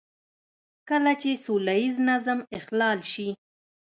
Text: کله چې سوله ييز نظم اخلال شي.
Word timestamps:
کله 0.89 1.11
چې 1.21 1.31
سوله 1.45 1.73
ييز 1.79 1.95
نظم 2.09 2.39
اخلال 2.57 2.99
شي. 3.11 3.29